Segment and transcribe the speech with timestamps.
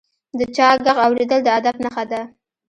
[0.37, 2.21] د چا ږغ اورېدل د ادب نښه ده.